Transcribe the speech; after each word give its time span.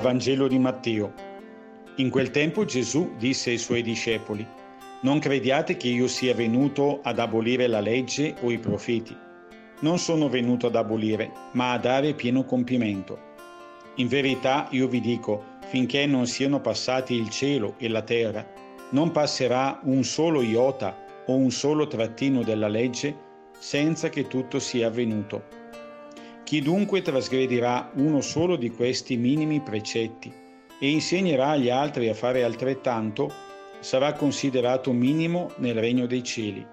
Vangelo 0.00 0.48
di 0.48 0.58
Matteo. 0.58 1.12
In 1.96 2.08
quel 2.08 2.30
tempo 2.30 2.64
Gesù 2.64 3.12
disse 3.18 3.50
ai 3.50 3.58
suoi 3.58 3.82
discepoli, 3.82 4.46
Non 5.02 5.18
crediate 5.18 5.76
che 5.76 5.88
io 5.88 6.08
sia 6.08 6.34
venuto 6.34 7.00
ad 7.02 7.18
abolire 7.18 7.66
la 7.66 7.80
legge 7.80 8.34
o 8.40 8.50
i 8.50 8.58
profeti. 8.58 9.14
Non 9.80 9.98
sono 9.98 10.28
venuto 10.28 10.66
ad 10.68 10.76
abolire, 10.76 11.30
ma 11.52 11.72
a 11.72 11.78
dare 11.78 12.14
pieno 12.14 12.44
compimento. 12.44 13.18
In 13.96 14.08
verità 14.08 14.68
io 14.70 14.88
vi 14.88 15.00
dico, 15.00 15.44
finché 15.66 16.06
non 16.06 16.26
siano 16.26 16.60
passati 16.60 17.14
il 17.14 17.28
cielo 17.28 17.74
e 17.76 17.88
la 17.88 18.02
terra, 18.02 18.46
non 18.90 19.10
passerà 19.10 19.80
un 19.84 20.02
solo 20.02 20.40
iota 20.40 20.96
o 21.26 21.34
un 21.34 21.50
solo 21.50 21.86
trattino 21.86 22.42
della 22.42 22.68
legge 22.68 23.14
senza 23.58 24.08
che 24.08 24.26
tutto 24.26 24.58
sia 24.58 24.86
avvenuto. 24.86 25.59
Chi 26.50 26.60
dunque 26.60 27.00
trasgredirà 27.00 27.92
uno 27.94 28.20
solo 28.20 28.56
di 28.56 28.70
questi 28.70 29.16
minimi 29.16 29.60
precetti 29.60 30.32
e 30.80 30.90
insegnerà 30.90 31.50
agli 31.50 31.70
altri 31.70 32.08
a 32.08 32.14
fare 32.14 32.42
altrettanto, 32.42 33.32
sarà 33.78 34.14
considerato 34.14 34.90
minimo 34.90 35.52
nel 35.58 35.76
regno 35.76 36.06
dei 36.06 36.24
cieli. 36.24 36.66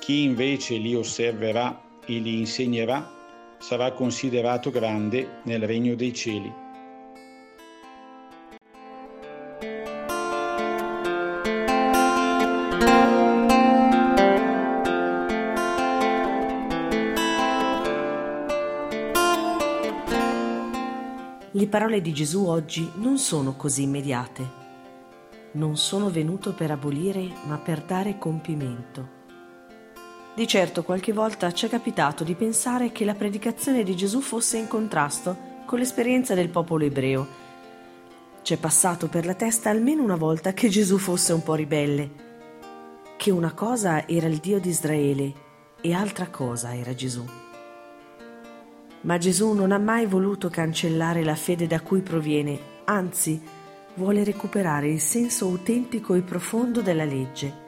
Chi 0.00 0.24
invece 0.24 0.78
li 0.78 0.96
osserverà 0.96 1.80
e 2.04 2.18
li 2.18 2.40
insegnerà, 2.40 3.08
sarà 3.60 3.92
considerato 3.92 4.72
grande 4.72 5.42
nel 5.44 5.64
regno 5.64 5.94
dei 5.94 6.12
cieli. 6.12 6.52
Le 21.58 21.66
parole 21.66 22.00
di 22.00 22.12
Gesù 22.12 22.46
oggi 22.46 22.88
non 22.98 23.18
sono 23.18 23.56
così 23.56 23.82
immediate. 23.82 24.48
Non 25.54 25.76
sono 25.76 26.08
venuto 26.08 26.54
per 26.54 26.70
abolire, 26.70 27.32
ma 27.46 27.58
per 27.58 27.82
dare 27.82 28.16
compimento. 28.16 29.08
Di 30.36 30.46
certo 30.46 30.84
qualche 30.84 31.12
volta 31.12 31.50
ci 31.52 31.66
è 31.66 31.68
capitato 31.68 32.22
di 32.22 32.36
pensare 32.36 32.92
che 32.92 33.04
la 33.04 33.16
predicazione 33.16 33.82
di 33.82 33.96
Gesù 33.96 34.20
fosse 34.20 34.56
in 34.56 34.68
contrasto 34.68 35.36
con 35.66 35.80
l'esperienza 35.80 36.32
del 36.34 36.48
popolo 36.48 36.84
ebreo. 36.84 37.26
Ci 38.42 38.54
è 38.54 38.56
passato 38.56 39.08
per 39.08 39.26
la 39.26 39.34
testa 39.34 39.68
almeno 39.68 40.04
una 40.04 40.14
volta 40.14 40.52
che 40.52 40.68
Gesù 40.68 40.96
fosse 40.96 41.32
un 41.32 41.42
po' 41.42 41.54
ribelle, 41.54 42.10
che 43.16 43.32
una 43.32 43.52
cosa 43.52 44.06
era 44.06 44.28
il 44.28 44.36
Dio 44.36 44.60
di 44.60 44.68
Israele 44.68 45.32
e 45.80 45.92
altra 45.92 46.28
cosa 46.28 46.72
era 46.76 46.94
Gesù. 46.94 47.47
Ma 49.02 49.16
Gesù 49.18 49.52
non 49.52 49.72
ha 49.72 49.78
mai 49.78 50.06
voluto 50.06 50.48
cancellare 50.48 51.22
la 51.22 51.36
fede 51.36 51.66
da 51.66 51.80
cui 51.80 52.00
proviene, 52.00 52.58
anzi 52.84 53.40
vuole 53.94 54.24
recuperare 54.24 54.88
il 54.88 55.00
senso 55.00 55.46
autentico 55.46 56.14
e 56.14 56.22
profondo 56.22 56.80
della 56.80 57.04
legge. 57.04 57.66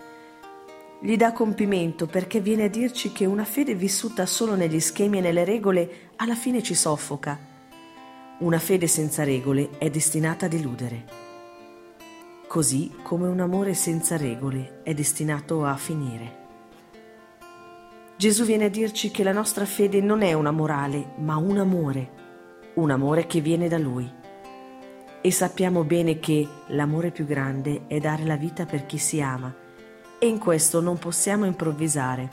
Gli 1.00 1.16
dà 1.16 1.32
compimento 1.32 2.06
perché 2.06 2.40
viene 2.40 2.64
a 2.64 2.68
dirci 2.68 3.10
che 3.10 3.24
una 3.24 3.44
fede 3.44 3.74
vissuta 3.74 4.26
solo 4.26 4.54
negli 4.54 4.80
schemi 4.80 5.18
e 5.18 5.20
nelle 5.20 5.44
regole 5.44 6.10
alla 6.16 6.34
fine 6.34 6.62
ci 6.62 6.74
soffoca. 6.74 7.38
Una 8.40 8.58
fede 8.58 8.86
senza 8.86 9.24
regole 9.24 9.70
è 9.78 9.88
destinata 9.88 10.46
a 10.46 10.48
deludere. 10.48 11.04
Così 12.46 12.92
come 13.02 13.28
un 13.28 13.40
amore 13.40 13.74
senza 13.74 14.16
regole 14.16 14.80
è 14.82 14.92
destinato 14.92 15.64
a 15.64 15.76
finire. 15.76 16.39
Gesù 18.20 18.44
viene 18.44 18.66
a 18.66 18.68
dirci 18.68 19.10
che 19.10 19.22
la 19.22 19.32
nostra 19.32 19.64
fede 19.64 20.02
non 20.02 20.20
è 20.20 20.34
una 20.34 20.50
morale, 20.50 21.12
ma 21.20 21.36
un 21.36 21.56
amore, 21.56 22.10
un 22.74 22.90
amore 22.90 23.26
che 23.26 23.40
viene 23.40 23.66
da 23.66 23.78
Lui. 23.78 24.06
E 25.22 25.32
sappiamo 25.32 25.84
bene 25.84 26.18
che 26.18 26.46
l'amore 26.66 27.12
più 27.12 27.24
grande 27.24 27.86
è 27.86 27.98
dare 27.98 28.24
la 28.24 28.36
vita 28.36 28.66
per 28.66 28.84
chi 28.84 28.98
si 28.98 29.22
ama, 29.22 29.50
e 30.18 30.26
in 30.26 30.38
questo 30.38 30.82
non 30.82 30.98
possiamo 30.98 31.46
improvvisare. 31.46 32.30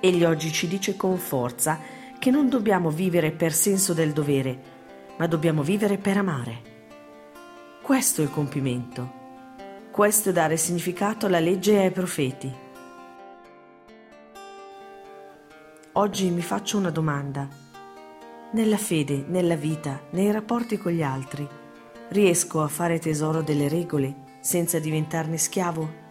Egli 0.00 0.24
oggi 0.24 0.50
ci 0.50 0.66
dice 0.66 0.96
con 0.96 1.16
forza 1.16 1.78
che 2.18 2.32
non 2.32 2.48
dobbiamo 2.48 2.90
vivere 2.90 3.30
per 3.30 3.52
senso 3.52 3.92
del 3.92 4.10
dovere, 4.10 4.60
ma 5.16 5.28
dobbiamo 5.28 5.62
vivere 5.62 5.96
per 5.96 6.16
amare. 6.16 6.62
Questo 7.82 8.20
è 8.20 8.24
il 8.24 8.32
compimento. 8.32 9.12
Questo 9.92 10.30
è 10.30 10.32
dare 10.32 10.56
significato 10.56 11.26
alla 11.26 11.38
legge 11.38 11.74
e 11.74 11.84
ai 11.84 11.92
profeti. 11.92 12.64
Oggi 15.98 16.28
mi 16.28 16.42
faccio 16.42 16.76
una 16.76 16.90
domanda. 16.90 17.48
Nella 18.52 18.76
fede, 18.76 19.24
nella 19.28 19.56
vita, 19.56 19.98
nei 20.10 20.30
rapporti 20.30 20.76
con 20.76 20.92
gli 20.92 21.02
altri, 21.02 21.48
riesco 22.10 22.60
a 22.60 22.68
fare 22.68 22.98
tesoro 22.98 23.40
delle 23.40 23.66
regole 23.66 24.14
senza 24.40 24.78
diventarne 24.78 25.38
schiavo? 25.38 26.05